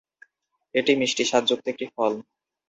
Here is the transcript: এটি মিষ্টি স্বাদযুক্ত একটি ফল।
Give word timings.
এটি 0.75 0.91
মিষ্টি 1.01 1.23
স্বাদযুক্ত 1.25 1.65
একটি 1.67 1.85
ফল। 1.95 2.13